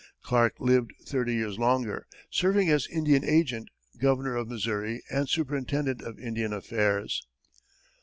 Clark 0.23 0.55
lived 0.59 0.93
thirty 1.05 1.35
years 1.35 1.59
longer, 1.59 2.07
serving 2.31 2.71
as 2.71 2.87
Indian 2.87 3.23
agent, 3.23 3.69
governor 3.99 4.35
of 4.35 4.47
Missouri, 4.47 5.03
and 5.11 5.29
superintendent 5.29 6.01
of 6.01 6.17
Indian 6.17 6.53
affairs. 6.53 7.27